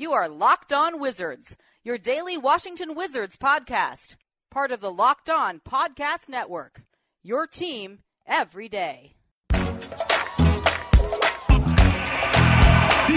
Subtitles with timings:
[0.00, 4.16] You are Locked On Wizards, your daily Washington Wizards podcast,
[4.50, 6.84] part of the Locked On Podcast Network.
[7.22, 9.16] Your team every day.
[9.52, 9.60] Did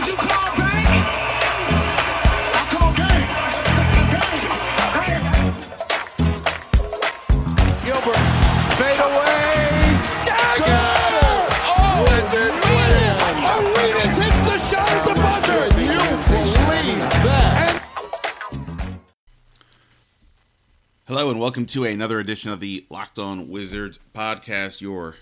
[0.08, 0.63] you call
[21.14, 25.18] Hello and welcome to another edition of the Locked On Wizards podcast, your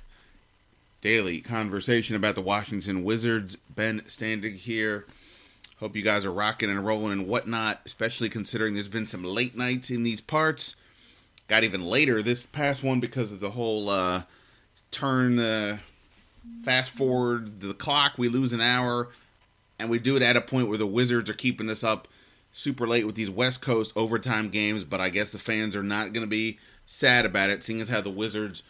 [1.01, 3.57] daily conversation about the Washington Wizards.
[3.57, 5.05] Ben Standig here.
[5.81, 9.57] Hope you guys are rocking and rolling and whatnot, especially considering there's been some late
[9.57, 10.75] nights in these parts.
[11.49, 14.23] Got even later this past one because of the whole uh,
[14.91, 15.79] turn the
[16.63, 18.13] fast forward the clock.
[18.17, 19.09] We lose an hour,
[19.77, 22.07] and we do it at a point where the Wizards are keeping us up
[22.51, 26.13] super late with these West Coast overtime games, but I guess the fans are not
[26.13, 28.63] going to be sad about it, seeing as how the Wizards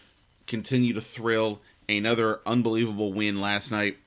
[0.47, 1.61] continue to thrill.
[1.89, 3.97] Another unbelievable win last night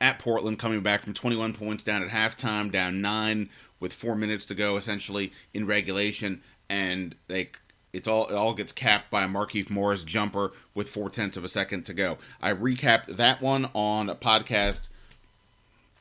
[0.00, 4.46] at Portland, coming back from 21 points down at halftime, down nine with four minutes
[4.46, 7.50] to go, essentially in regulation, and they
[7.92, 11.44] it's all it all gets capped by a Markieff Morris jumper with four tenths of
[11.44, 12.16] a second to go.
[12.40, 14.88] I recapped that one on a podcast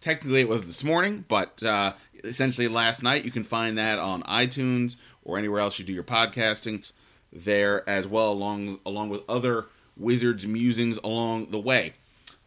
[0.01, 3.25] technically it was this morning, but uh, essentially last night.
[3.25, 6.91] You can find that on iTunes or anywhere else you do your podcasting
[7.31, 9.65] there as well, along along with other
[9.97, 11.93] Wizards musings along the way.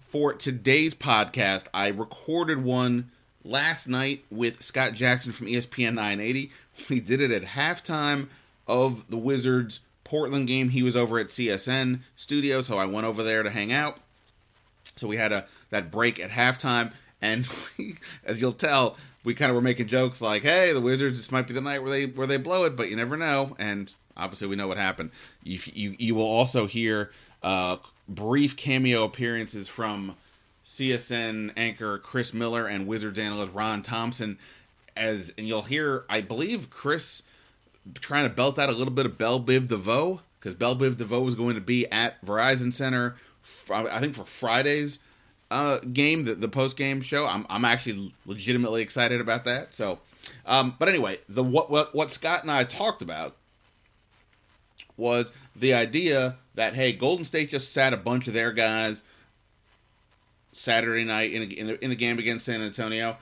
[0.08, 3.10] For today's podcast, I recorded one
[3.44, 6.50] last night with Scott Jackson from ESPN 980.
[6.88, 8.28] We did it at halftime
[8.66, 10.70] of the Wizards Portland game.
[10.70, 13.98] He was over at CSN studio, so I went over there to hang out.
[14.96, 17.46] So we had a that break at halftime, and
[17.78, 21.32] we, as you'll tell, we kind of were making jokes like, "Hey, the Wizards, this
[21.32, 23.92] might be the night where they where they blow it, but you never know." And
[24.16, 25.10] obviously, we know what happened.
[25.42, 27.10] You you, you will also hear
[27.42, 30.16] uh, brief cameo appearances from
[30.64, 34.38] CSN anchor Chris Miller and Wizards analyst Ron Thompson,
[34.96, 37.22] as and you'll hear, I believe, Chris
[38.00, 41.22] trying to belt out a little bit of Bell Biv DeVoe because Bell Biv DeVoe
[41.22, 43.16] was going to be at Verizon Center,
[43.70, 44.98] I think for Friday's
[45.50, 47.26] uh, game, the, the post game show.
[47.26, 49.74] I'm, I'm actually legitimately excited about that.
[49.74, 49.98] So,
[50.46, 53.36] um, but anyway, the what, what what Scott and I talked about
[54.96, 59.02] was the idea that hey, Golden State just sat a bunch of their guys
[60.52, 63.16] Saturday night in a, in a, in a game against San Antonio,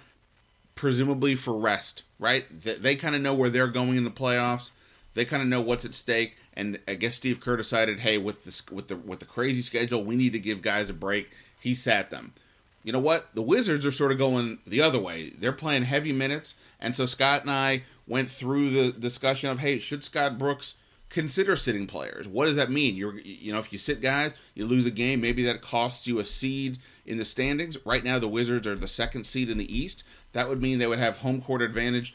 [0.74, 2.44] presumably for rest, right?
[2.62, 4.70] They, they kind of know where they're going in the playoffs.
[5.14, 8.44] They kind of know what's at stake, and I guess Steve Kerr decided, hey, with
[8.44, 11.30] this with the with the crazy schedule, we need to give guys a break.
[11.62, 12.34] He sat them.
[12.82, 13.28] You know what?
[13.34, 15.30] The Wizards are sort of going the other way.
[15.30, 19.78] They're playing heavy minutes, and so Scott and I went through the discussion of, hey,
[19.78, 20.74] should Scott Brooks
[21.08, 22.26] consider sitting players?
[22.26, 22.96] What does that mean?
[22.96, 26.18] You're you know, if you sit guys, you lose a game, maybe that costs you
[26.18, 27.76] a seed in the standings.
[27.86, 30.02] Right now the Wizards are the second seed in the East.
[30.32, 32.12] That would mean they would have home court advantage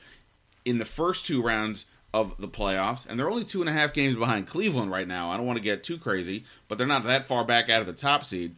[0.66, 3.94] in the first two rounds of the playoffs, and they're only two and a half
[3.94, 5.30] games behind Cleveland right now.
[5.30, 7.88] I don't want to get too crazy, but they're not that far back out of
[7.88, 8.56] the top seed.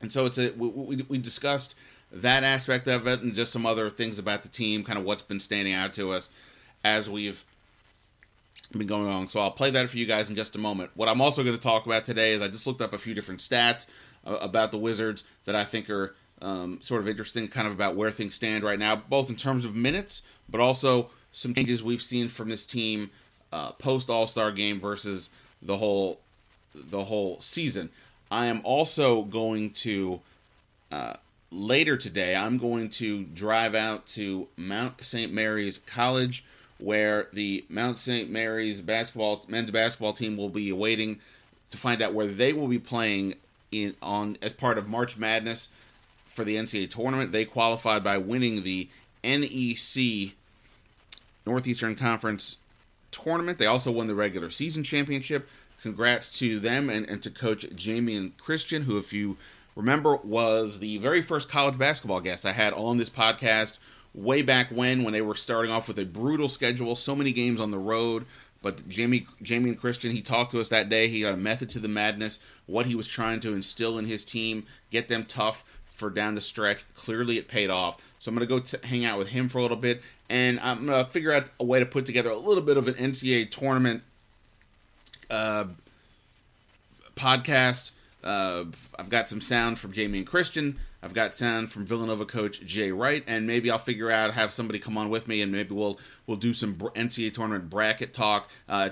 [0.00, 1.74] And so it's a we, we, discussed
[2.10, 5.22] that aspect of it and just some other things about the team, kind of what's
[5.22, 6.28] been standing out to us
[6.82, 7.44] as we've
[8.72, 9.28] been going on.
[9.28, 10.90] So I'll play that for you guys in just a moment.
[10.94, 13.14] What I'm also going to talk about today is I just looked up a few
[13.14, 13.86] different stats
[14.26, 17.96] uh, about the Wizards that I think are um, sort of interesting, kind of about
[17.96, 22.02] where things stand right now, both in terms of minutes, but also some changes we've
[22.02, 23.10] seen from this team
[23.52, 25.28] uh, post All Star game versus
[25.62, 26.20] the whole
[26.74, 27.90] the whole season.
[28.30, 30.20] I am also going to
[30.92, 31.14] uh,
[31.50, 32.36] later today.
[32.36, 35.32] I'm going to drive out to Mount St.
[35.32, 36.44] Mary's College,
[36.78, 38.30] where the Mount St.
[38.30, 41.18] Mary's basketball men's basketball team will be waiting
[41.70, 43.34] to find out where they will be playing
[43.72, 45.68] in on as part of March Madness
[46.28, 47.32] for the NCAA tournament.
[47.32, 48.88] They qualified by winning the
[49.24, 50.34] NEC
[51.46, 52.56] Northeastern Conference
[53.10, 53.58] tournament.
[53.58, 55.48] They also won the regular season championship.
[55.82, 59.36] Congrats to them and, and to Coach Jamion Christian, who, if you
[59.74, 63.78] remember, was the very first college basketball guest I had on this podcast
[64.14, 67.60] way back when, when they were starting off with a brutal schedule, so many games
[67.60, 68.26] on the road.
[68.62, 71.08] But Jamie, Jamion Christian, he talked to us that day.
[71.08, 74.24] He got a method to the madness, what he was trying to instill in his
[74.24, 76.84] team, get them tough for down the stretch.
[76.94, 77.96] Clearly, it paid off.
[78.18, 80.60] So I'm going to go t- hang out with him for a little bit, and
[80.60, 82.94] I'm going to figure out a way to put together a little bit of an
[82.94, 84.02] NCAA tournament
[85.30, 85.64] uh,
[87.16, 87.90] podcast
[88.22, 88.66] Uh,
[88.98, 90.78] I've got some sound from Jamion Christian.
[91.02, 94.78] I've got sound from Villanova coach Jay Wright, and maybe I'll figure out have somebody
[94.78, 98.50] come on with me, and maybe we'll we'll do some NCAA tournament bracket talk.
[98.68, 98.90] Uh,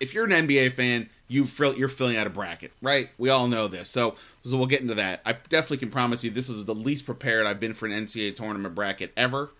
[0.00, 3.10] if you're an NBA fan, you fill, you're filling out a bracket, right?
[3.18, 5.20] We all know this, so, so we'll get into that.
[5.26, 8.34] I definitely can promise you this is the least prepared I've been for an NCAA
[8.36, 9.50] tournament bracket ever,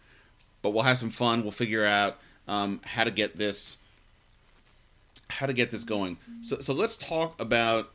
[0.62, 1.42] but we'll have some fun.
[1.42, 3.76] We'll figure out um, how to get this
[5.36, 6.16] how to get this going.
[6.42, 7.92] So so let's talk about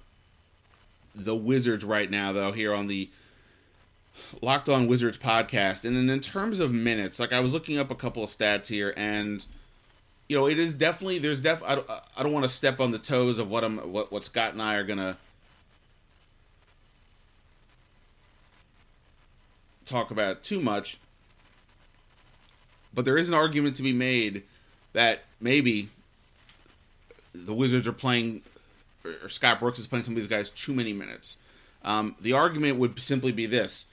[1.16, 3.10] the Wizards right now, though, here on the
[4.42, 5.84] Locked On Wizards podcast.
[5.84, 8.68] And then in terms of minutes, like I was looking up a couple of stats
[8.68, 9.46] here, and
[10.30, 11.62] you know, it is definitely there's def.
[11.66, 14.24] I don't, I don't want to step on the toes of what I'm what what
[14.24, 15.18] Scott and I are gonna
[19.86, 20.98] talk about too much.
[22.94, 24.44] But there is an argument to be made
[24.94, 25.90] that maybe
[27.34, 28.42] the Wizards are playing
[29.24, 31.38] or Scott Brooks is playing some of these guys too many minutes.
[31.84, 33.86] Um, the argument would simply be this: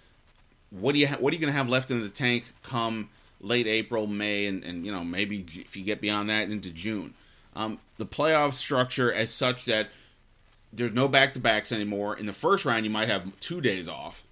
[0.70, 3.10] What do you ha- what are you going to have left in the tank come
[3.40, 7.14] late April, May, and, and you know maybe if you get beyond that into June?
[7.56, 9.88] Um, the playoff structure as such that
[10.72, 12.16] there's no back to backs anymore.
[12.16, 14.22] In the first round, you might have two days off,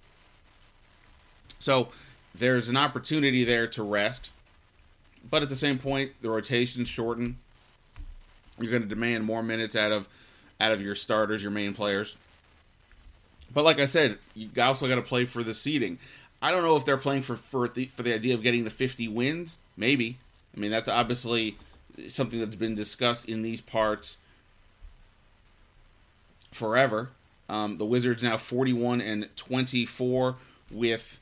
[1.57, 1.89] so
[2.35, 4.29] there's an opportunity there to rest.
[5.29, 7.37] But at the same point, the rotations shorten.
[8.59, 10.07] You're going to demand more minutes out of
[10.59, 12.15] out of your starters, your main players.
[13.53, 15.99] But like I said, you also got to play for the seeding.
[16.41, 18.69] I don't know if they're playing for for the for the idea of getting the
[18.69, 19.57] 50 wins.
[19.75, 20.17] Maybe.
[20.55, 21.57] I mean, that's obviously
[22.07, 24.17] something that's been discussed in these parts
[26.51, 27.09] forever.
[27.49, 30.35] Um, the Wizards now 41 and 24
[30.69, 31.19] with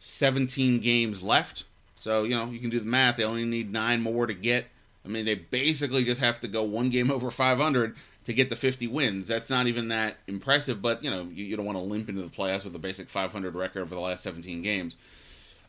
[0.00, 1.64] 17 games left.
[1.96, 3.16] So you know you can do the math.
[3.16, 4.66] They only need nine more to get.
[5.06, 8.56] I mean, they basically just have to go one game over 500 to get the
[8.56, 9.28] 50 wins.
[9.28, 12.22] That's not even that impressive, but you know you, you don't want to limp into
[12.22, 14.96] the playoffs with a basic 500 record over the last 17 games.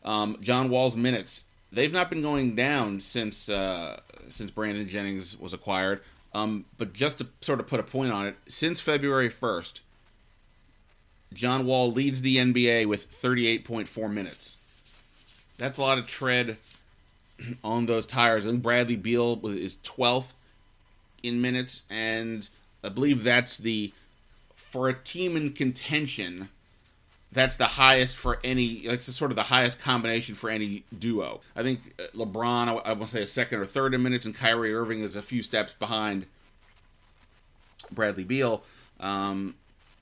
[0.04, 5.52] Um, John Wall's minutes they've not been going down since uh, since Brandon Jennings was
[5.52, 6.00] acquired.
[6.34, 9.80] Um, but just to sort of put a point on it, since February 1st,
[11.32, 14.58] John Wall leads the NBA with 38.4 minutes.
[15.56, 16.58] That's a lot of tread
[17.64, 18.44] on those tires.
[18.44, 20.32] Think Bradley Beal is 12th
[21.22, 22.48] in minutes, and
[22.84, 23.92] I believe that's the
[24.56, 26.48] for a team in contention.
[27.30, 28.88] That's the highest for any.
[28.88, 31.40] Like sort of the highest combination for any duo.
[31.54, 34.24] I think uh, LeBron, I, I want to say a second or third in minutes,
[34.24, 36.26] and Kyrie Irving is a few steps behind
[37.90, 38.62] Bradley Beal.
[39.00, 39.54] Um,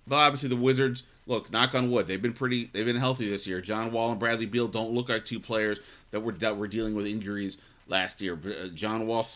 [0.06, 1.02] but obviously the Wizards.
[1.26, 2.70] Look, knock on wood, they've been pretty.
[2.72, 3.60] They've been healthy this year.
[3.60, 5.78] John Wall and Bradley Beal don't look like two players
[6.12, 7.56] that were that were dealing with injuries
[7.88, 8.38] last year.
[8.44, 9.26] Uh, John Wall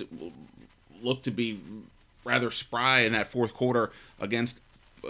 [1.03, 1.61] looked to be
[2.25, 3.91] rather spry in that fourth quarter
[4.21, 4.61] against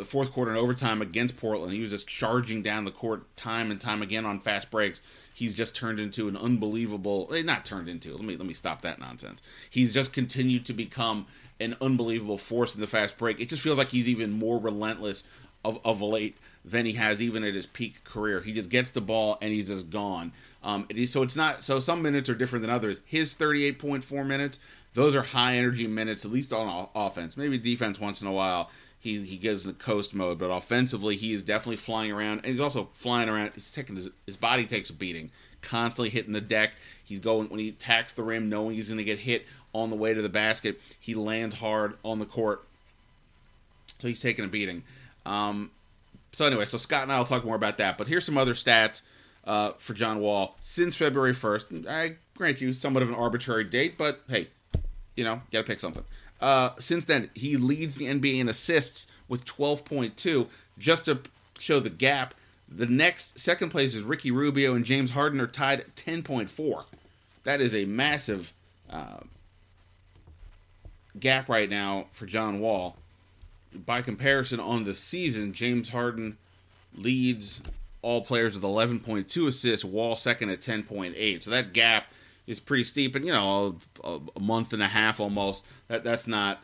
[0.05, 1.73] fourth quarter and overtime against Portland.
[1.73, 5.03] He was just charging down the court time and time again on fast breaks.
[5.35, 8.12] He's just turned into an unbelievable eh, not turned into.
[8.12, 9.43] Let me let me stop that nonsense.
[9.69, 11.27] He's just continued to become
[11.59, 13.38] an unbelievable force in the fast break.
[13.38, 15.23] It just feels like he's even more relentless
[15.65, 18.40] of, of late than he has even at his peak career.
[18.40, 20.32] He just gets the ball and he's just gone.
[20.62, 23.00] Um, it is, so it's not so some minutes are different than others.
[23.06, 24.58] His 38.4 minutes
[24.94, 27.36] those are high energy minutes, at least on offense.
[27.36, 28.70] Maybe defense once in a while.
[28.98, 32.60] He he goes in coast mode, but offensively he is definitely flying around, and he's
[32.60, 33.52] also flying around.
[33.54, 35.30] He's taking his, his body takes a beating,
[35.62, 36.72] constantly hitting the deck.
[37.02, 39.96] He's going when he attacks the rim, knowing he's going to get hit on the
[39.96, 40.81] way to the basket.
[40.98, 42.67] He lands hard on the court,
[43.98, 44.82] so he's taking a beating.
[45.24, 45.70] Um,
[46.32, 47.99] so anyway, so Scott and I will talk more about that.
[47.99, 49.03] But here's some other stats
[49.44, 51.89] uh, for John Wall since February 1st.
[51.89, 54.49] I grant you somewhat of an arbitrary date, but hey,
[55.17, 56.05] you know, got to pick something.
[56.41, 60.46] Uh, since then, he leads the NBA in assists with 12.2.
[60.79, 61.20] Just to
[61.58, 62.34] show the gap,
[62.69, 66.84] the next second place is Ricky Rubio and James Harden are tied at 10.4.
[67.44, 68.53] That is a massive
[68.89, 69.20] uh,
[71.19, 72.96] gap right now for John Wall.
[73.74, 76.36] By comparison, on the season, James Harden
[76.94, 77.62] leads
[78.03, 81.43] all players with 11.2 assists, Wall second at 10.8.
[81.43, 82.06] So that gap
[82.46, 85.62] is pretty steep, and you know, a, a month and a half almost.
[85.89, 86.60] That that's not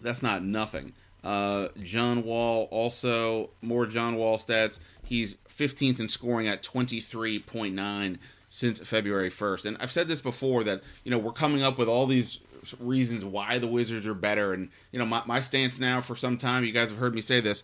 [0.00, 0.92] that's not nothing.
[1.22, 4.78] Uh, John Wall also more John Wall stats.
[5.04, 8.18] He's 15th in scoring at 23.9
[8.50, 9.64] since February 1st.
[9.64, 12.38] And I've said this before that you know we're coming up with all these
[12.80, 14.52] reasons why the Wizards are better.
[14.52, 16.64] And you know my, my stance now for some time.
[16.64, 17.62] You guys have heard me say this.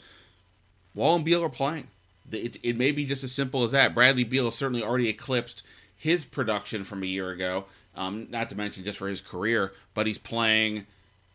[0.94, 1.88] Wall and Beal are playing.
[2.30, 3.94] It, it may be just as simple as that.
[3.94, 5.62] Bradley Beal has certainly already eclipsed
[5.96, 7.66] his production from a year ago.
[7.96, 10.86] Um, not to mention just for his career, but he's playing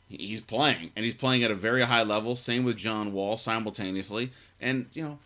[0.10, 2.36] he's playing, and he's playing at a very high level.
[2.36, 5.20] Same with John Wall simultaneously, and you know,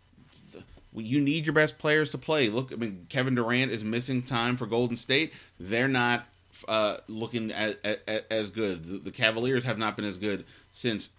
[0.95, 2.49] you need your best players to play.
[2.49, 5.33] Look, I mean, Kevin Durant is missing time for Golden State.
[5.59, 6.25] They're not
[6.67, 7.97] uh, looking as, as,
[8.29, 8.85] as good.
[8.85, 11.09] The, the Cavaliers have not been as good since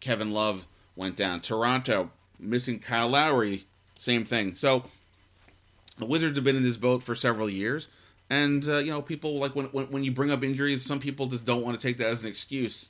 [0.00, 1.40] Kevin Love went down.
[1.40, 3.64] Toronto missing Kyle Lowry,
[3.96, 4.54] same thing.
[4.54, 4.84] So
[5.98, 7.88] the Wizards have been in this boat for several years,
[8.28, 11.26] and uh, you know, people like when, when when you bring up injuries, some people
[11.26, 12.88] just don't want to take that as an excuse.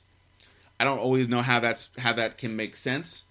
[0.79, 3.23] I don't always know how that's how that can make sense.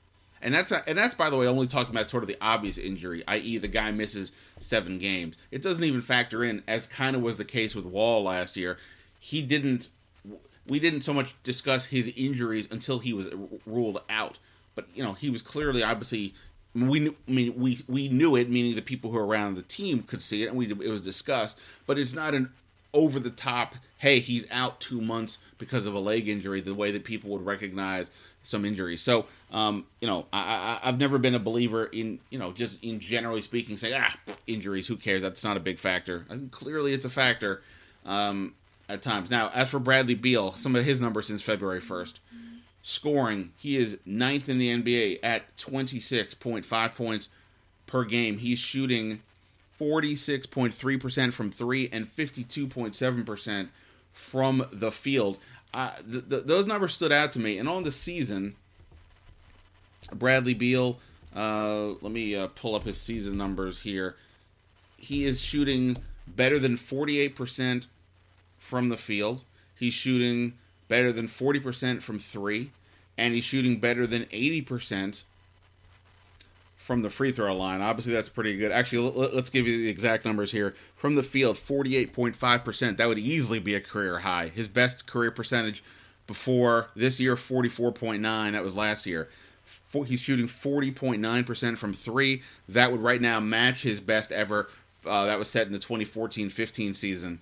[0.42, 3.22] And that's and that's by the way only talking about sort of the obvious injury,
[3.28, 5.36] i.e., the guy misses seven games.
[5.50, 8.76] It doesn't even factor in, as kind of was the case with Wall last year.
[9.18, 9.88] He didn't.
[10.66, 13.26] We didn't so much discuss his injuries until he was
[13.66, 14.38] ruled out.
[14.74, 16.34] But you know, he was clearly, obviously,
[16.74, 19.62] we knew, I mean, we we knew it, meaning the people who are around the
[19.62, 21.58] team could see it, and we it was discussed.
[21.86, 22.50] But it's not an
[22.92, 23.76] over the top.
[23.98, 26.60] Hey, he's out two months because of a leg injury.
[26.60, 28.10] The way that people would recognize
[28.42, 29.00] some injuries.
[29.00, 32.82] So, um, you know, I, I, have never been a believer in, you know, just
[32.82, 34.14] in generally speaking, saying, ah,
[34.46, 35.22] injuries, who cares?
[35.22, 36.26] That's not a big factor.
[36.50, 37.62] Clearly it's a factor
[38.04, 38.54] um,
[38.88, 39.30] at times.
[39.30, 42.14] Now, as for Bradley Beal, some of his numbers since February 1st
[42.82, 47.28] scoring, he is ninth in the NBA at 26.5 points
[47.86, 48.38] per game.
[48.38, 49.22] He's shooting
[49.80, 53.68] 46.3% from three and 52.7%
[54.12, 55.38] from the field.
[55.74, 57.58] Th- th- those numbers stood out to me.
[57.58, 58.56] And on the season,
[60.12, 60.98] Bradley Beal,
[61.34, 64.16] uh, let me uh, pull up his season numbers here.
[64.98, 67.86] He is shooting better than 48%
[68.58, 69.44] from the field.
[69.74, 70.54] He's shooting
[70.88, 72.70] better than 40% from three.
[73.16, 75.22] And he's shooting better than 80%
[76.82, 77.80] from the free throw line.
[77.80, 78.72] Obviously, that's pretty good.
[78.72, 80.74] Actually, let's give you the exact numbers here.
[80.96, 82.96] From the field, 48.5%.
[82.96, 84.48] That would easily be a career high.
[84.48, 85.84] His best career percentage
[86.26, 88.52] before this year, 44.9.
[88.52, 89.28] That was last year.
[90.06, 92.42] He's shooting 40.9% from three.
[92.68, 94.68] That would right now match his best ever.
[95.06, 97.38] Uh, that was set in the 2014 15 season.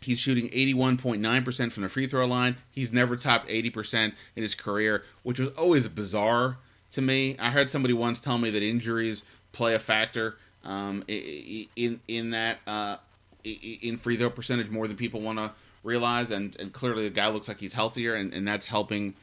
[0.00, 2.56] He's shooting 81.9% from the free throw line.
[2.72, 6.58] He's never topped 80% in his career, which was always bizarre
[6.96, 7.36] to me.
[7.38, 9.22] I heard somebody once tell me that injuries
[9.52, 12.96] play a factor um, in in that uh,
[13.44, 15.52] in free throw percentage more than people want to
[15.84, 19.14] realize, and, and clearly the guy looks like he's healthier, and, and that's helping.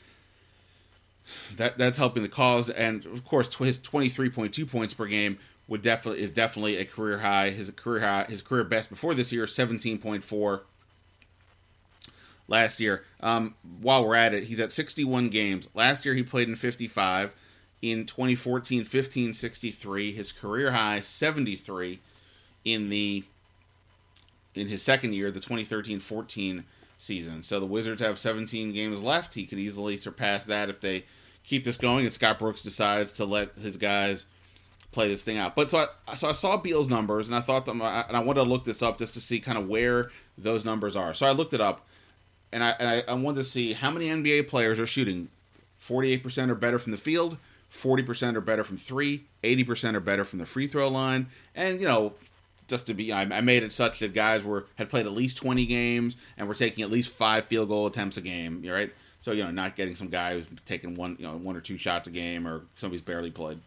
[1.55, 5.05] That that's helping the cause, and of course his twenty three point two points per
[5.05, 5.37] game
[5.67, 7.49] would definitely is definitely a career high.
[7.49, 10.63] His career high, his career best before this year, seventeen point four.
[12.49, 15.69] Last year, um, while we're at it, he's at 61 games.
[15.73, 17.31] Last year he played in 55
[17.83, 21.99] in 2014 15 63 his career high 73
[22.63, 23.25] in the
[24.55, 26.63] in his second year the 2013 14
[26.97, 27.43] season.
[27.43, 29.33] So the wizards have 17 games left.
[29.33, 31.03] He could easily surpass that if they
[31.43, 34.25] keep this going and scott brooks decides to let his guys
[34.93, 35.53] play this thing out.
[35.53, 38.45] But so i so i saw beal's numbers and i thought them and i wanted
[38.45, 41.13] to look this up just to see kind of where those numbers are.
[41.13, 41.85] So i looked it up
[42.53, 45.27] and i and i, I wanted to see how many nba players are shooting
[45.85, 47.37] 48% or better from the field
[47.73, 51.27] 40% or better from three, 80% or better from the free throw line.
[51.55, 52.13] And, you know,
[52.67, 55.37] just to be, I, I made it such that guys were had played at least
[55.37, 58.91] 20 games and were taking at least five field goal attempts a game, right?
[59.19, 61.77] So, you know, not getting some guy who's taking one, you know, one or two
[61.77, 63.59] shots a game or somebody's barely played.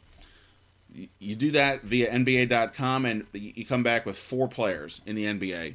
[0.94, 5.25] You, you do that via NBA.com and you come back with four players in the
[5.25, 5.75] NBA.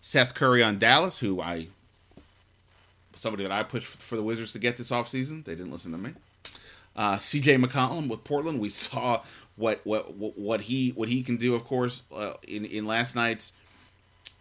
[0.00, 1.68] Seth Curry on Dallas, who I
[3.14, 5.44] somebody that I pushed for the Wizards to get this offseason.
[5.44, 6.12] They didn't listen to me.
[6.94, 7.56] Uh, C.J.
[7.56, 9.22] McCollum with Portland, we saw
[9.56, 11.54] what what what he what he can do.
[11.54, 13.52] Of course, uh, in in last night's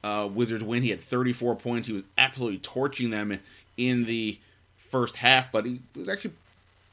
[0.03, 1.87] uh, Wizards win, he had 34 points.
[1.87, 3.39] He was absolutely torching them
[3.77, 4.37] in the
[4.89, 6.33] first half, but he was actually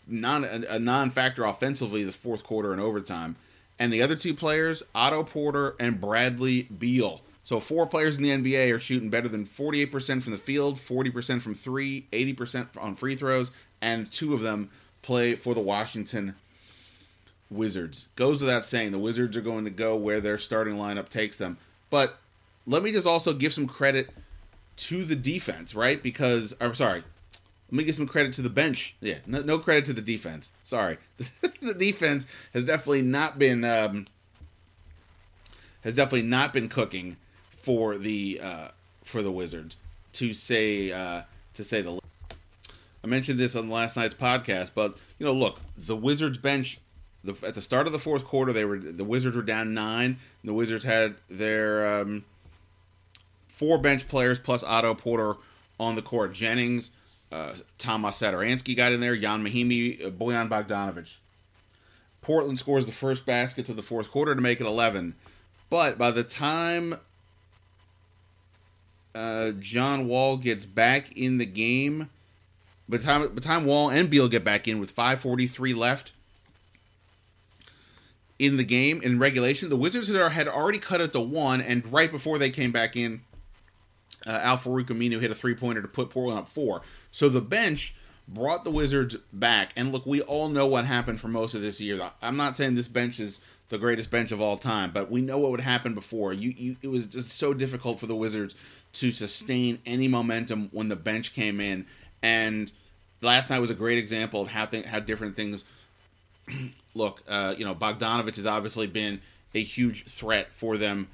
[0.07, 3.37] non a, a non-factor offensively the fourth quarter and overtime.
[3.79, 7.21] And the other two players, Otto Porter and Bradley Beal.
[7.45, 11.41] So four players in the NBA are shooting better than 48% from the field, 40%
[11.41, 13.51] from three, 80% on free throws,
[13.81, 14.71] and two of them
[15.09, 16.35] play for the Washington
[17.51, 18.11] Wizards.
[18.15, 21.57] Goes without saying, the Wizards are going to go where their starting lineup takes them.
[21.89, 22.19] But
[22.67, 24.11] let me just also give some credit
[24.77, 26.03] to the defense, right?
[26.03, 27.03] Because I'm sorry,
[27.71, 28.97] let me give some credit to the bench.
[29.01, 30.53] Yeah, no, no credit to the defense.
[30.63, 34.09] Sorry, the defense has definitely not been um,
[35.85, 37.17] has definitely not been cooking
[37.57, 38.69] for the uh,
[39.05, 39.79] for the Wizards
[40.13, 41.23] to say uh,
[41.55, 41.99] to say the
[43.09, 46.79] I mentioned this on last night's podcast, but you know, look, the Wizards bench.
[47.25, 50.19] The, at the start of the fourth quarter, they were the Wizards were down nine.
[50.45, 52.27] the Wizards had their um,
[53.49, 55.37] four bench players plus Otto Porter
[55.81, 56.35] on the court.
[56.35, 56.91] Jennings,
[57.33, 61.15] uh, Tomas Satoransky got in there, Ian Mahinmi, uh, Bojan Bogdanovic.
[62.21, 65.15] Portland scores the first basket to the fourth quarter to make it 11.
[65.71, 66.97] But by the time
[69.15, 72.11] uh, John Wall gets back in the game,
[72.89, 76.13] by the time, by the time Wall and Beal get back in with 5.43 left
[78.39, 82.11] in the game in regulation, the Wizards had already cut it to one, and right
[82.11, 83.23] before they came back in,
[84.27, 86.83] uh, Al Farouq Aminu hit a three pointer to put Portland up four.
[87.11, 87.95] So the bench
[88.29, 89.73] brought the Wizards back.
[89.77, 92.11] And look, we all know what happened for most of this year.
[92.21, 93.41] I'm not saying this bench is
[93.71, 96.33] the greatest bench of all time, but we know what would happen before.
[96.33, 98.55] You, you it was just so difficult for the Wizards
[98.95, 101.87] to sustain any momentum when the bench came in.
[102.23, 102.71] And
[103.21, 105.65] last night was a great example of how th- how different things
[106.95, 107.23] look.
[107.29, 109.21] Uh, you know, Bogdanovic has obviously been
[109.55, 111.09] a huge threat for them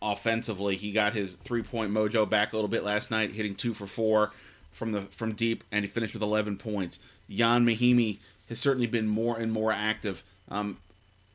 [0.00, 0.76] offensively.
[0.76, 3.86] He got his three point mojo back a little bit last night, hitting two for
[3.86, 4.32] four
[4.72, 6.98] from the from deep, and he finished with 11 points.
[7.30, 10.22] Ian Mahinmi has certainly been more and more active.
[10.50, 10.78] Um,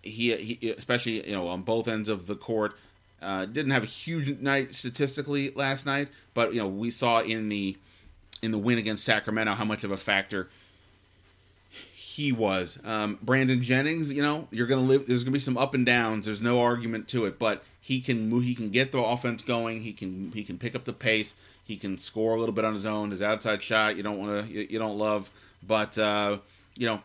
[0.03, 2.74] he, he, especially you know on both ends of the court.
[3.20, 7.50] Uh, didn't have a huge night statistically last night, but you know we saw in
[7.50, 7.75] the
[8.41, 10.50] in the win against Sacramento how much of a factor
[12.17, 12.79] he was.
[12.84, 15.06] Um, Brandon Jennings, you know, you're gonna live.
[15.06, 16.25] There's gonna be some up and downs.
[16.25, 18.44] There's no argument to it, but he can move.
[18.44, 19.82] He can get the offense going.
[19.82, 21.36] He can he can pick up the pace.
[21.63, 23.12] He can score a little bit on his own.
[23.12, 25.29] His outside shot, you don't want to, you, you, don't love,
[25.62, 26.39] but uh,
[26.75, 27.01] you know,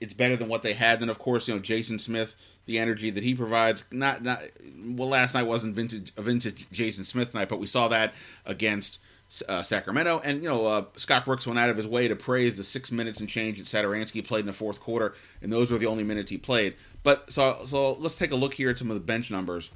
[0.00, 0.98] it's better than what they had.
[0.98, 2.34] Then of course, you know, Jason Smith,
[2.66, 3.84] the energy that he provides.
[3.92, 4.40] Not not
[4.86, 5.08] well.
[5.08, 8.12] Last night wasn't vintage a vintage Jason Smith night, but we saw that
[8.44, 8.98] against.
[9.46, 12.56] Uh, Sacramento, and you know uh, Scott Brooks went out of his way to praise
[12.56, 15.76] the six minutes and change that Satoransky played in the fourth quarter, and those were
[15.76, 16.74] the only minutes he played.
[17.02, 19.68] But so so let's take a look here at some of the bench numbers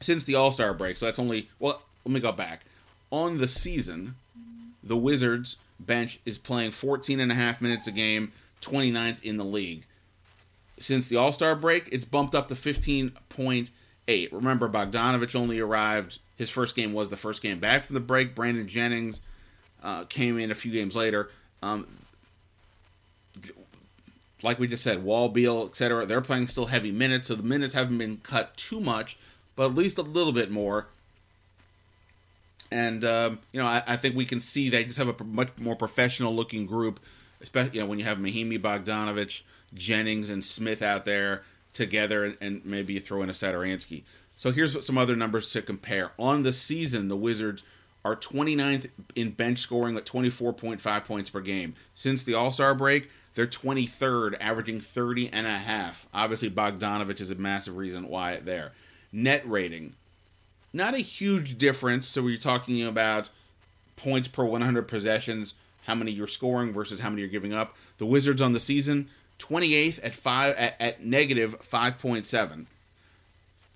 [0.00, 0.96] since the All Star break.
[0.96, 1.82] So that's only well.
[2.04, 2.64] Let me go back
[3.12, 4.16] on the season,
[4.82, 9.44] the Wizards bench is playing 14 and a half minutes a game, 29th in the
[9.44, 9.84] league.
[10.78, 14.32] Since the All Star break, it's bumped up to 15.8.
[14.32, 18.34] Remember, Bogdanovic only arrived, his first game was the first game back from the break.
[18.34, 19.20] Brandon Jennings
[19.82, 21.30] uh, came in a few games later.
[21.62, 21.86] Um,
[24.42, 27.74] like we just said, Wall, Beal, etc., they're playing still heavy minutes, so the minutes
[27.74, 29.16] haven't been cut too much,
[29.54, 30.88] but at least a little bit more
[32.72, 35.50] and um, you know I, I, think we can see they just have a much
[35.58, 36.98] more professional looking group,
[37.40, 39.42] especially you know when you have Mahinmi, Bogdanovic,
[39.74, 41.42] Jennings, and Smith out there
[41.72, 44.02] together, and, and maybe throw in a Satoransky.
[44.36, 46.12] So here's some other numbers to compare.
[46.18, 47.62] On the season, the Wizards
[48.04, 51.74] are 29th in bench scoring at 24.5 points per game.
[51.94, 56.06] Since the All Star break, they're 23rd, averaging 30 and a half.
[56.12, 58.72] Obviously, Bogdanovic is a massive reason why there.
[59.12, 59.94] Net rating,
[60.72, 62.08] not a huge difference.
[62.08, 63.28] So we're talking about
[63.96, 67.76] points per 100 possessions, how many you're scoring versus how many you're giving up.
[67.98, 72.66] The Wizards on the season, 28th at five at, at negative 5.7.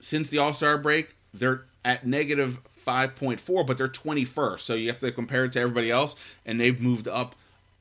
[0.01, 4.61] Since the All Star break, they're at negative 5.4, but they're 21st.
[4.61, 7.35] So you have to compare it to everybody else, and they've moved up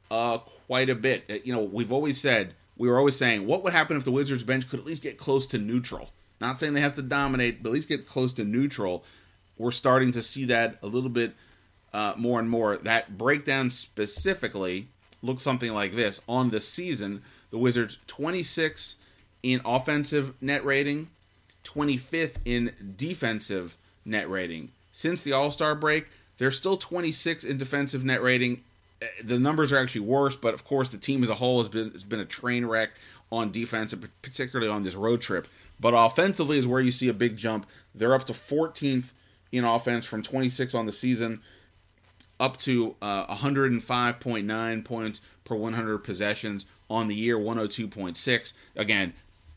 [0.09, 1.23] uh, quite a bit.
[1.29, 4.11] Uh, you know, we've always said, we were always saying, what would happen if the
[4.11, 6.09] Wizards bench could at least get close to neutral?
[6.41, 9.03] Not saying they have to dominate, but at least get close to neutral.
[9.57, 11.33] We're starting to see that a little bit
[11.93, 12.75] uh, more and more.
[12.77, 14.89] That breakdown specifically
[15.21, 16.19] looks something like this.
[16.27, 18.95] On the season, the Wizards 26
[19.43, 21.09] in offensive net rating,
[21.65, 23.75] 25th in defensive
[24.05, 24.71] net rating.
[24.93, 28.63] Since the All Star break, they're still 26 in defensive net rating.
[29.01, 31.67] Uh, the numbers are actually worse, but of course, the team as a whole has
[31.67, 32.91] been has been a train wreck
[33.31, 35.47] on defense, particularly on this road trip.
[35.79, 37.65] But offensively is where you see a big jump.
[37.93, 39.11] They're up to 14th
[39.51, 41.41] in offense from 26 on the season,
[42.39, 48.53] up to uh, 105.9 points per 100 possessions on the year, 102.6.
[48.75, 49.13] Again,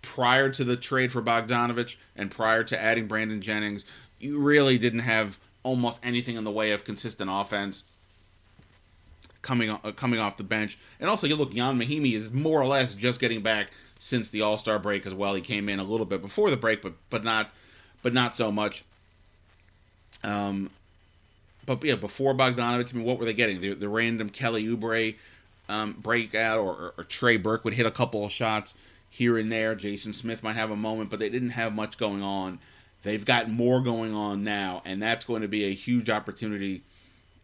[0.09, 3.85] prior to the trade for Bogdanovic and prior to adding Brandon Jennings,
[4.19, 7.85] you really didn't have almost anything in the way of consistent offense
[9.43, 10.79] coming uh, coming off the bench.
[10.99, 14.41] And also, you look, Ian Mahinmi is more or less just getting back since the
[14.41, 15.35] All Star break as well.
[15.35, 17.51] He came in a little bit before the break, but but not
[18.03, 18.85] but not so much.
[20.25, 20.71] Um,
[21.67, 23.61] but yeah, before Bogdanovic, I mean, what were they getting?
[23.61, 25.17] The, the random Kelly Oubre
[25.69, 28.73] um, breakout, or, or, or, Trey Burke would hit a couple of shots
[29.09, 29.75] here and there.
[29.75, 32.59] Jason Smith might have a moment, but they didn't have much going on.
[33.03, 36.83] They've got more going on now, and that's going to be a huge opportunity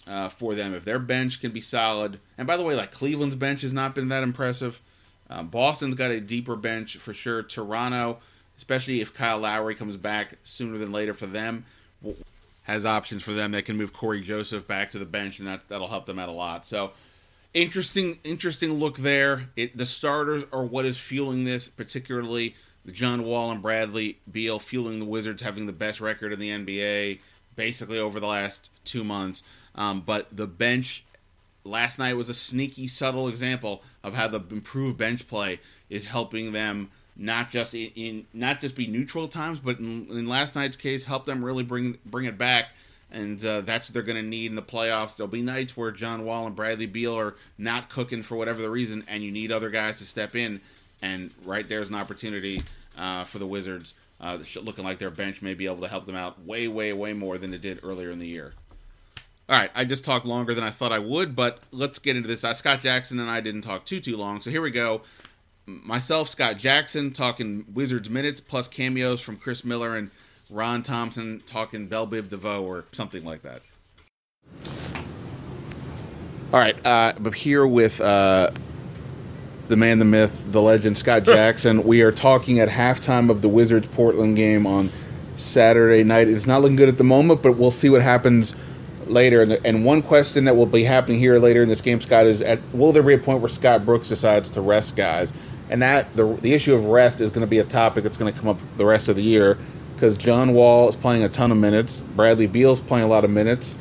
[0.06, 2.20] uh, for them if their bench can be solid.
[2.36, 4.80] And by the way, like Cleveland's bench has not been that impressive.
[5.30, 7.42] Uh, Boston's got a deeper bench for sure.
[7.42, 8.18] Toronto,
[8.56, 11.64] especially if Kyle Lowry comes back sooner than later for them,
[12.64, 13.52] has options for them.
[13.52, 16.28] They can move Cory Joseph back to the bench, and that that'll help them out
[16.28, 16.66] a lot.
[16.66, 16.92] So
[17.54, 19.48] interesting, interesting look there.
[19.56, 22.54] It, the starters are what is fueling this, particularly
[22.92, 27.20] John Wall and Bradley Beal, fueling the Wizards having the best record in the NBA
[27.56, 29.42] basically over the last two months.
[29.74, 31.04] Um, but the bench
[31.64, 36.52] last night was a sneaky, subtle example of how the improved bench play is helping
[36.52, 40.76] them not just in, in not just be neutral times, but in, in, last night's
[40.76, 42.66] case, help them really bring bring it back.
[43.14, 45.16] And uh, that's what they're going to need in the playoffs.
[45.16, 48.70] There'll be nights where John Wall and Bradley Beal are not cooking for whatever the
[48.70, 50.60] reason, and you need other guys to step in.
[51.00, 52.64] And right there's an opportunity
[52.98, 56.16] uh, for the Wizards, uh, looking like their bench may be able to help them
[56.16, 58.52] out way, way, way more than it did earlier in the year.
[59.48, 62.26] All right, I just talked longer than I thought I would, but let's get into
[62.26, 62.42] this.
[62.42, 65.02] Uh, Scott Jackson and I didn't talk too too long, so here we go.
[65.66, 70.10] Myself, Scott Jackson, talking Wizards minutes plus cameos from Chris Miller and
[70.54, 73.60] Ron Thompson talking Bell Biv DeVoe or something like that.
[76.52, 78.52] All right, uh, I'm here with uh,
[79.66, 81.82] the man, the myth, the legend, Scott Jackson.
[81.82, 84.90] we are talking at halftime of the Wizards Portland game on
[85.36, 86.28] Saturday night.
[86.28, 88.54] It's not looking good at the moment, but we'll see what happens
[89.06, 89.42] later.
[89.42, 92.40] And, and, one question that will be happening here later in this game, Scott, is
[92.42, 95.32] at will there be a point where Scott Brooks decides to rest guys?
[95.68, 98.32] And that the the issue of rest is going to be a topic that's going
[98.32, 99.58] to come up the rest of the year
[99.94, 103.30] because John Wall is playing a ton of minutes, Bradley Beal's playing a lot of
[103.30, 103.76] minutes,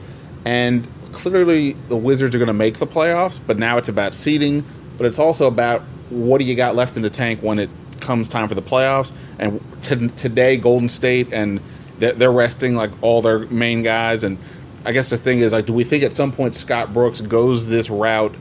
[0.45, 3.39] and clearly the Wizards are going to make the playoffs.
[3.45, 4.63] But now it's about seeding,
[4.97, 8.27] but it's also about what do you got left in the tank when it comes
[8.27, 9.13] time for the playoffs.
[9.39, 11.59] And t- today, Golden State and
[11.99, 14.37] they're resting like all their main guys and
[14.85, 17.67] I guess the thing is, like, do we think at some point Scott Brooks goes
[17.67, 18.35] this route,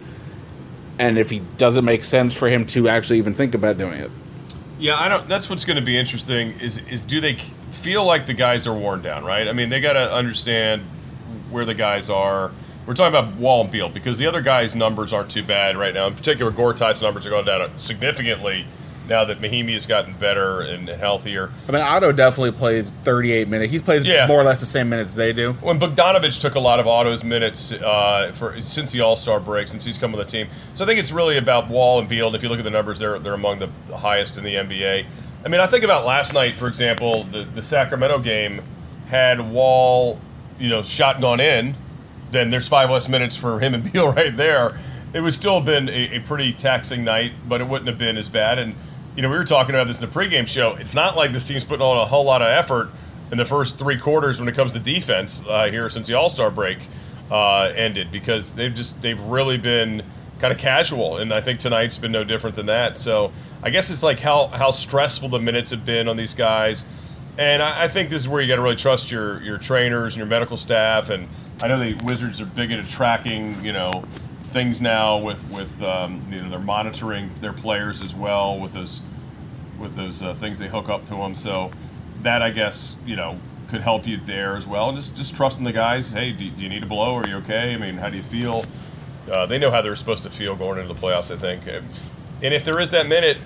[0.98, 4.11] and if he doesn't make sense for him to actually even think about doing it?
[4.78, 5.28] Yeah, I don't.
[5.28, 6.58] That's what's going to be interesting.
[6.61, 7.37] Is is do they
[7.72, 9.24] feel like the guys are worn down?
[9.24, 9.48] Right.
[9.48, 10.82] I mean, they got to understand
[11.50, 12.50] where the guys are.
[12.87, 15.94] We're talking about Wall and Beal because the other guys' numbers aren't too bad right
[15.94, 16.06] now.
[16.08, 18.66] In particular, Gortat's numbers are going down significantly
[19.08, 21.50] now that Mahinmi has gotten better and healthier.
[21.68, 23.72] I mean, Otto definitely plays 38 minutes.
[23.72, 24.26] He plays yeah.
[24.26, 25.52] more or less the same minutes they do.
[25.54, 29.68] When Bogdanovic took a lot of Otto's minutes uh, for since the All Star break,
[29.68, 32.28] since he's come on the team, so I think it's really about Wall and Beal.
[32.28, 35.06] And if you look at the numbers, they're they're among the highest in the NBA.
[35.44, 38.62] I mean, I think about last night, for example, the the Sacramento game
[39.09, 40.20] had Wall,
[40.59, 41.74] you know, shot gone in.
[42.31, 44.78] Then there's five less minutes for him and Beal right there.
[45.12, 48.16] It would still have been a, a pretty taxing night, but it wouldn't have been
[48.16, 48.59] as bad.
[48.59, 48.74] And
[49.16, 50.74] you know, we were talking about this in the pregame show.
[50.76, 52.90] It's not like this team's putting on a whole lot of effort
[53.31, 56.31] in the first three quarters when it comes to defense uh, here since the All
[56.31, 56.78] Star break
[57.31, 60.02] uh, ended because they've just they've really been
[60.38, 62.96] kind of casual, and I think tonight's been no different than that.
[62.96, 66.85] So I guess it's like how how stressful the minutes have been on these guys,
[67.38, 70.14] and I, I think this is where you got to really trust your your trainers
[70.14, 71.11] and your medical staff.
[71.11, 71.29] And
[71.62, 74.05] I know the Wizards are big at tracking, you know,
[74.53, 79.01] things now with with um, you know they're monitoring their players as well with those
[79.79, 81.35] with those uh, things they hook up to them.
[81.35, 81.70] So
[82.22, 84.88] that I guess you know could help you there as well.
[84.88, 86.11] And just just trusting the guys.
[86.11, 87.14] Hey, do, do you need a blow?
[87.14, 87.75] Are you okay?
[87.75, 88.64] I mean, how do you feel?
[89.31, 91.33] Uh, they know how they're supposed to feel going into the playoffs.
[91.33, 93.38] I think, and if there is that minute,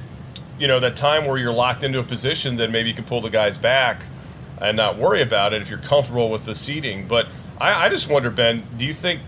[0.59, 3.21] you know, that time where you're locked into a position, then maybe you can pull
[3.21, 4.03] the guys back
[4.61, 7.07] and not worry about it if you're comfortable with the seating.
[7.07, 7.29] But
[7.61, 9.21] I, I just wonder, Ben, do you think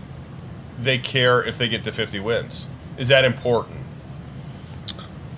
[0.81, 2.67] they care if they get to 50 wins.
[2.97, 3.77] Is that important?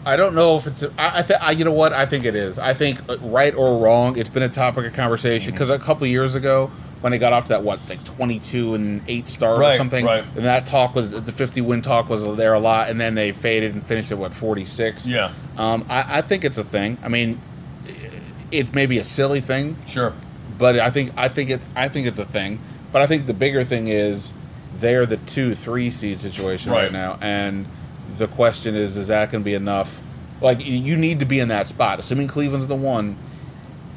[0.05, 0.83] I don't know if it's.
[0.97, 1.93] I, I, th- I you know what?
[1.93, 2.57] I think it is.
[2.57, 5.81] I think uh, right or wrong, it's been a topic of conversation because mm-hmm.
[5.81, 9.27] a couple years ago, when they got off to that what like 22 and eight
[9.27, 10.23] start right, or something, right.
[10.35, 13.31] and that talk was the 50 win talk was there a lot, and then they
[13.31, 15.07] faded and finished at what 46.
[15.07, 15.33] Yeah.
[15.57, 16.97] Um, I, I think it's a thing.
[17.03, 17.39] I mean,
[18.51, 19.75] it may be a silly thing.
[19.87, 20.13] Sure.
[20.57, 22.59] But I think I think it's I think it's a thing.
[22.91, 24.31] But I think the bigger thing is
[24.79, 26.83] they're the two three seed situation right.
[26.83, 27.65] right now, and
[28.17, 29.99] the question is, is that going to be enough?
[30.39, 31.99] Like you need to be in that spot.
[31.99, 33.17] Assuming Cleveland's the one,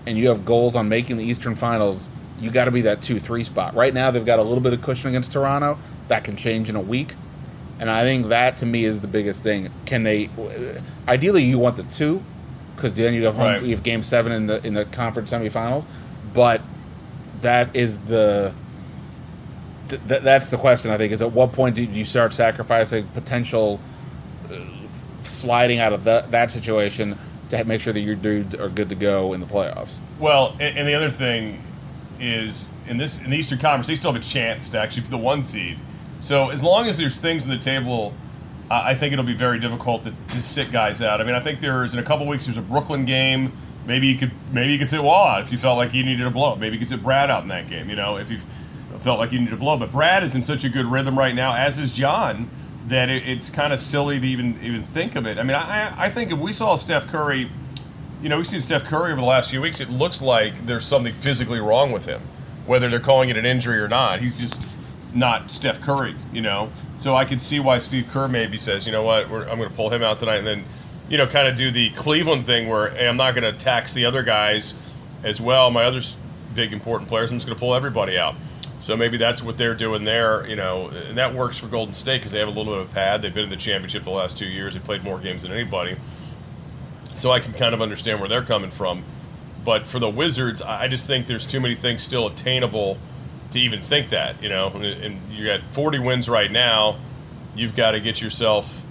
[0.06, 2.08] and you have goals on making the Eastern Finals,
[2.44, 3.74] you got to be that two three spot.
[3.74, 5.78] Right now, they've got a little bit of cushion against Toronto.
[6.08, 7.14] That can change in a week,
[7.80, 9.70] and I think that to me is the biggest thing.
[9.86, 10.28] Can they?
[11.08, 12.22] Ideally, you want the two,
[12.76, 13.62] because then you have home, right.
[13.62, 15.86] you have Game Seven in the in the conference semifinals,
[16.34, 16.60] but
[17.40, 18.52] that is the
[19.88, 20.90] th- that's the question.
[20.90, 23.80] I think is at what point do you start sacrificing potential
[24.50, 24.58] uh,
[25.22, 27.16] sliding out of that that situation
[27.50, 29.98] to make sure that your dudes are good to go in the playoffs.
[30.18, 31.62] Well, and, and the other thing
[32.20, 35.08] is in this in the Eastern Conference, they still have a chance to actually be
[35.08, 35.78] the one seed.
[36.20, 38.14] So as long as there's things on the table
[38.70, 41.20] I I think it'll be very difficult to, to sit guys out.
[41.20, 43.52] I mean, I think there's in a couple weeks there's a Brooklyn game.
[43.86, 46.26] Maybe you could maybe you could sit Wall out if you felt like you needed
[46.26, 46.56] a blow.
[46.56, 47.90] Maybe you could sit Brad out in that game.
[47.90, 48.38] You know, if you
[49.00, 49.76] felt like you needed a blow.
[49.76, 52.48] But Brad is in such a good rhythm right now, as is John,
[52.88, 55.38] that it, it's kind of silly to even even think of it.
[55.38, 57.50] I mean, I I think if we saw Steph Curry,
[58.24, 59.80] you know, we've seen Steph Curry over the last few weeks.
[59.80, 62.22] It looks like there's something physically wrong with him,
[62.64, 64.18] whether they're calling it an injury or not.
[64.18, 64.66] He's just
[65.12, 66.70] not Steph Curry, you know.
[66.96, 69.76] So I could see why Steve Kerr maybe says, you know what, I'm going to
[69.76, 70.64] pull him out tonight, and then,
[71.10, 73.92] you know, kind of do the Cleveland thing where hey, I'm not going to tax
[73.92, 74.72] the other guys
[75.22, 75.70] as well.
[75.70, 76.00] My other
[76.54, 78.36] big important players, I'm just going to pull everybody out.
[78.78, 82.20] So maybe that's what they're doing there, you know, and that works for Golden State
[82.20, 83.20] because they have a little bit of a pad.
[83.20, 84.72] They've been in the championship the last two years.
[84.72, 85.96] They played more games than anybody.
[87.14, 89.04] So I can kind of understand where they're coming from.
[89.64, 92.98] But for the Wizards, I just think there's too many things still attainable
[93.52, 94.68] to even think that, you know.
[94.74, 96.96] And- And you got 40 wins right now.
[97.56, 98.84] You've got to get yourself,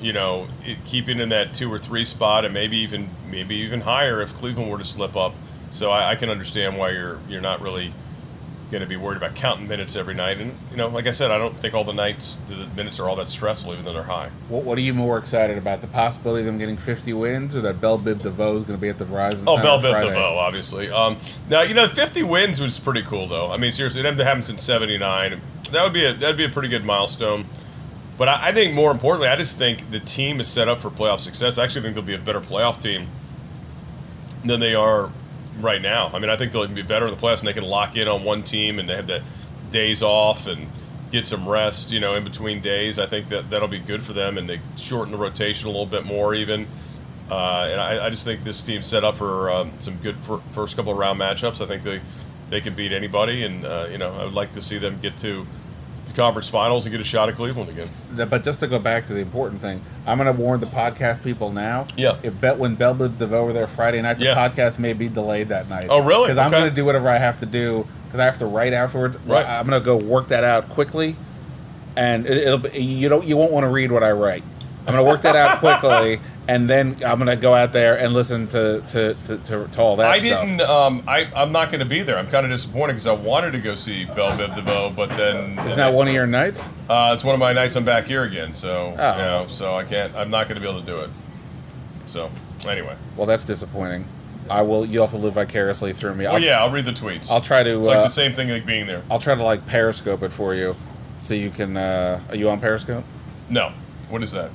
[0.00, 0.48] you know,
[0.84, 4.70] keeping in that two or three spot, and maybe even maybe even higher if Cleveland
[4.70, 5.32] were to slip up.
[5.70, 7.92] So I, I can understand why you're you're not really
[8.70, 10.38] going to be worried about counting minutes every night.
[10.38, 13.08] And you know, like I said, I don't think all the nights the minutes are
[13.08, 14.30] all that stressful, even though they're high.
[14.48, 15.80] What, what are you more excited about?
[15.80, 18.80] The possibility of them getting 50 wins, or that Bell Biv DeVoe is going to
[18.80, 19.44] be at the Verizon?
[19.46, 20.08] Oh, Center Bell Friday?
[20.08, 20.90] DeVoe, obviously.
[20.90, 23.50] Um, now you know, 50 wins was pretty cool, though.
[23.50, 25.40] I mean, seriously, it happened since '79.
[25.70, 27.46] That would be a that'd be a pretty good milestone.
[28.16, 30.90] But I, I think more importantly, I just think the team is set up for
[30.90, 31.58] playoff success.
[31.58, 33.08] I actually think they'll be a better playoff team
[34.44, 35.10] than they are
[35.60, 36.10] right now.
[36.12, 37.96] I mean, I think they'll even be better in the playoffs, and they can lock
[37.96, 39.22] in on one team, and they have the
[39.70, 40.70] days off and
[41.10, 42.98] get some rest, you know, in between days.
[42.98, 45.86] I think that that'll be good for them, and they shorten the rotation a little
[45.86, 46.66] bit more, even.
[47.30, 50.42] Uh, and I, I just think this team's set up for um, some good fir-
[50.52, 51.60] first couple of round matchups.
[51.60, 52.00] I think they
[52.50, 55.16] they can beat anybody, and uh, you know, I would like to see them get
[55.18, 55.46] to
[56.14, 57.88] conference finals and get a shot at Cleveland again.
[58.28, 61.22] But just to go back to the important thing, I'm going to warn the podcast
[61.22, 61.86] people now.
[61.96, 62.16] Yeah.
[62.22, 63.08] If Bet when Bell were
[63.52, 64.34] there Friday night, the Yeah.
[64.48, 65.88] podcast may be delayed that night.
[65.90, 66.24] Oh, really?
[66.24, 68.72] Because I'm going to do whatever I have to do because I have to write
[68.72, 69.16] afterwards.
[69.26, 69.44] Right.
[69.46, 71.16] I'm going to go work that out quickly,
[71.96, 74.42] and it'll be, you don't you won't want to read what I write.
[74.86, 77.98] I'm going to work that out quickly, and then I'm going to go out there
[77.98, 80.44] and listen to to, to, to, to all that I stuff.
[80.46, 80.60] didn't.
[80.62, 82.18] Um, I, I'm not going to be there.
[82.18, 85.58] I'm kind of disappointed because I wanted to go see Bell Biv DeVoe, but then
[85.60, 86.68] Isn't that one of your nights?
[86.88, 89.12] Uh, it's one of my nights I'm back here again, so Oh.
[89.12, 90.14] you know, so I can't.
[90.14, 91.10] I'm not going to be able to do it.
[92.06, 92.30] So
[92.68, 94.06] anyway, Well, that's disappointing.
[94.50, 94.84] I will.
[94.84, 96.24] You'll have to live vicariously through me.
[96.26, 97.30] well, I'll, yeah, I'll read the tweets.
[97.30, 97.78] I'll try to.
[97.78, 99.02] it's like uh, the same thing like being there.
[99.10, 100.76] I'll try to like Periscope it for you,
[101.20, 101.78] so you can.
[101.78, 103.04] Uh, are you on Periscope?
[103.48, 103.72] No,
[104.10, 104.50] what is that?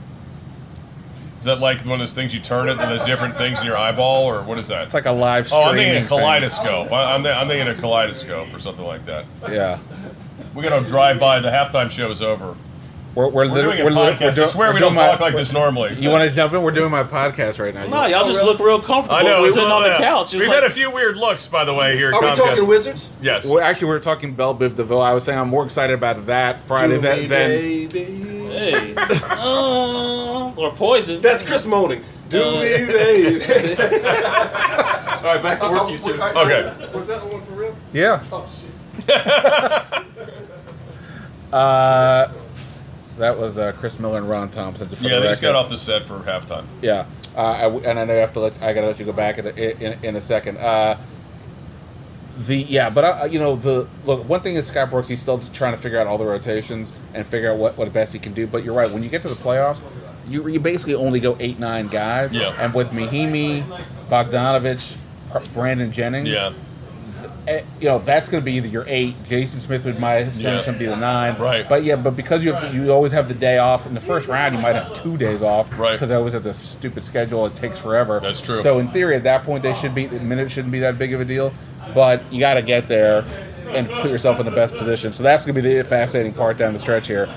[1.39, 3.65] Is that like one of those things you turn it and there's different things in
[3.65, 4.83] your eyeball, or what is that?
[4.83, 5.49] It's like a live.
[5.53, 6.17] oh, I'm thinking a streaming thing.
[6.19, 6.91] kaleidoscope.
[6.91, 9.25] I, I'm, th- I'm thinking a kaleidoscope or something like that.
[9.49, 9.79] Yeah,
[10.53, 11.39] We're gonna drive by.
[11.39, 12.55] The halftime show is over.
[13.15, 14.37] we're we're, We're literally doing a we're, lit- podcast.
[14.37, 15.95] we're I swear we're don't my- talk like this normally.
[15.95, 16.61] You want to jump in?
[16.61, 17.87] We're doing my podcast right now.
[17.87, 19.37] No, You- y'all just look real comfortable I know.
[19.41, 20.33] We're sitting on the couch.
[20.33, 22.09] We've like, had a few weird looks, by the way, here.
[22.09, 22.35] at Are we Comcast.
[22.35, 23.09] talking Wizards?
[23.21, 23.45] Yes.
[23.47, 24.99] Well, actually, we were talking Bell Biv DeVoe.
[24.99, 28.28] I was saying I'm more excited about that Friday than, me, than baby.
[28.59, 28.93] Hey,
[29.29, 31.21] uh, or poison.
[31.21, 32.03] That's Chris moaning.
[32.29, 33.41] Do Uh, me, baby.
[33.41, 36.13] All right, back to work, you two.
[36.21, 36.73] Okay.
[36.93, 37.75] Was that the one for real?
[37.93, 38.23] yeah.
[38.31, 38.69] Oh shit.
[41.51, 42.31] Uh,
[43.17, 44.87] that was uh, Chris Miller and Ron Thompson.
[44.87, 46.63] For Yeah, the they just got off the set for halftime.
[46.83, 49.13] Yeah, uh, I, and I know you have to let I gotta let you go
[49.13, 50.57] back in a, in, in a second.
[50.59, 50.95] Uh,
[52.39, 54.27] the yeah, but I, you know the look.
[54.27, 55.07] One thing is Scott Brooks.
[55.09, 58.13] He's still trying to figure out all the rotations and figure out what what best
[58.13, 58.47] he can do.
[58.47, 58.89] But you're right.
[58.89, 59.81] When you get to the playoffs,
[60.27, 62.33] you you basically only go eight nine guys.
[62.33, 62.55] Yeah.
[62.59, 63.61] And with Mahinmi,
[64.09, 64.97] Bogdanovic,
[65.53, 66.29] Brandon Jennings.
[66.29, 66.53] Yeah.
[67.47, 69.21] eh, you know that's going to be either your eight.
[69.25, 70.25] Jason Smith would my Yeah.
[70.27, 71.35] assumption be the nine.
[71.37, 71.67] Right.
[71.67, 74.27] But yeah, but because you have, you always have the day off in the first
[74.27, 75.67] round, you might have two days off.
[75.77, 75.93] Right.
[75.93, 77.45] Because I always have this stupid schedule.
[77.47, 78.19] It takes forever.
[78.21, 78.61] That's true.
[78.61, 81.13] So in theory, at that point, they should be the minute shouldn't be that big
[81.13, 81.51] of a deal.
[81.93, 83.25] But you got to get there
[83.67, 85.13] and put yourself in the best position.
[85.13, 87.29] So that's going to be the fascinating part down the stretch here.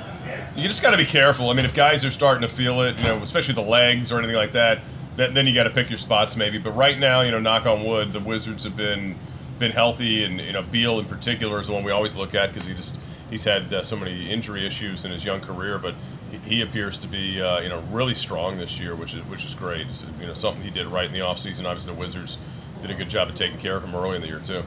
[0.57, 1.51] You just got to be careful.
[1.51, 4.19] I mean, if guys are starting to feel it, you know, especially the legs or
[4.19, 4.81] anything like that,
[5.17, 6.59] then, you got to pick your spots maybe.
[6.59, 9.15] But right now, you know, knock on wood, the Wizards have been
[9.59, 12.53] been healthy, and you know, Beal in particular is the one we always look at
[12.53, 12.99] because he just
[13.31, 15.95] he's had uh, so many injury issues in his young career, but
[16.31, 19.45] he, he appears to be uh, you know really strong this year, which is which
[19.45, 19.87] is great.
[19.87, 21.67] It's, you know, something he did right in the offseason.
[21.67, 22.39] Obviously, the Wizards
[22.83, 24.63] did a good job of taking care of him early in the year too.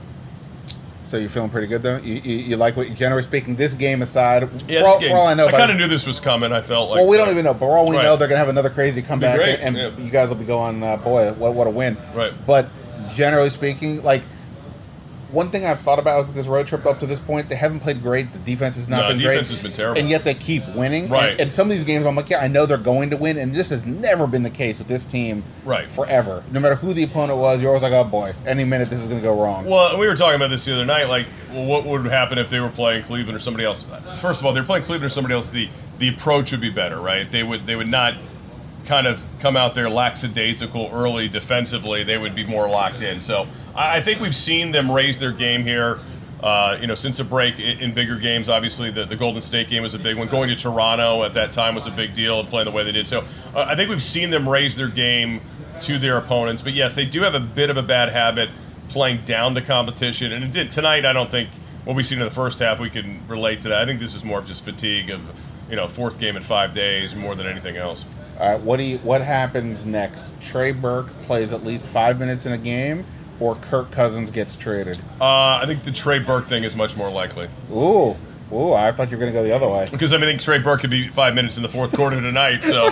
[1.03, 1.97] So you're feeling pretty good though.
[1.97, 2.91] You, you, you like what?
[2.95, 5.77] Generally speaking, this game aside, Yeah, for, all, for all I know, I kind of
[5.77, 6.51] knew this was coming.
[6.51, 7.53] I felt like well, we don't uh, even know.
[7.53, 8.03] But for all we Right.
[8.03, 9.95] know, they're going to have another crazy comeback, great, and yeah.
[9.97, 11.95] you guys will be going, uh, boy, what, what a win.
[12.15, 12.33] Right.
[12.47, 12.69] But
[13.13, 14.23] generally speaking, like
[15.31, 17.79] one thing I've thought about with this road trip up to this point, they haven't
[17.81, 18.31] played great.
[18.31, 19.57] The defense has not No, been defense great.
[19.57, 19.99] has been terrible.
[19.99, 21.09] and yet they keep winning.
[21.09, 21.31] Right.
[21.31, 23.37] And, and some of these games, I'm like, yeah, I know they're going to win,
[23.37, 25.43] and this has never been the case with this team.
[25.63, 25.89] Right.
[25.89, 28.99] Forever, no matter who the opponent was, you're always like, oh boy, any minute this
[29.01, 29.65] is going to go wrong.
[29.65, 31.09] Well, we were talking about this the other night.
[31.09, 33.83] Like, well, what would happen if they were playing Cleveland or somebody else?
[34.19, 35.49] First of all, they're playing Cleveland or somebody else.
[35.51, 37.29] The the approach would be better, right?
[37.31, 38.15] They would they would not
[38.85, 42.03] kind of come out there lackadaisical early defensively.
[42.03, 43.19] They would be more locked in.
[43.19, 45.99] So I, think we've seen them raise their game here.
[46.41, 49.81] Uh, you know, since the break in, bigger games, obviously the, the Golden State game
[49.81, 50.27] was a big one.
[50.27, 52.91] Going to Toronto at that time was a big deal and playing the way they
[52.91, 53.07] did.
[53.07, 53.21] So
[53.55, 55.41] uh, I think we've seen them raise their game
[55.81, 56.61] to their opponents.
[56.61, 58.49] But yes, they do have a bit of a bad habit
[58.89, 60.33] playing down to competition.
[60.33, 61.05] And it did tonight.
[61.05, 61.49] I don't think
[61.85, 63.81] what we've seen in the first half we can relate to that.
[63.81, 65.21] I think this is more of just fatigue of
[65.69, 68.05] you know fourth game in five days more than anything else.
[68.39, 70.25] All right, what do you, what happens next?
[70.41, 73.05] Trey Burke plays at least five minutes in a game,
[73.39, 74.97] or Kirk Cousins gets traded.
[75.21, 78.15] Uh, I think the Trey Burke thing is much more likely Ooh,
[78.53, 79.85] ooh, I thought you were going to go the other way.
[79.89, 82.19] because I, mean, I think Trey Burke could be five minutes in the fourth quarter
[82.19, 82.63] tonight.
[82.63, 82.91] So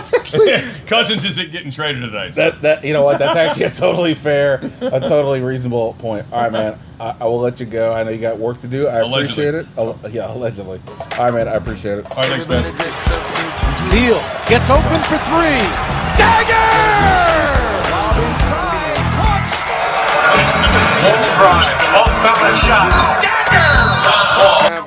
[0.86, 2.34] Cousins isn't getting traded tonight.
[2.34, 2.50] so.
[2.50, 3.18] That that you know what?
[3.18, 6.26] That's actually a totally fair, a totally reasonable point.
[6.32, 6.78] All right, man.
[7.00, 7.92] I, I will let you go.
[7.92, 8.86] I know you got work to do.
[8.86, 9.48] I Allegedly.
[9.48, 9.66] appreciate it.
[9.78, 10.80] Al- yeah, allegedly.
[10.88, 11.48] All right, man.
[11.48, 12.10] I appreciate it.
[12.10, 12.64] All right, thanks, man.
[13.90, 14.18] Beal
[14.48, 15.60] gets open for three.
[16.16, 16.54] Dagger!
[21.04, 23.20] Long drive, off balance shot.
[23.20, 24.83] Dagger!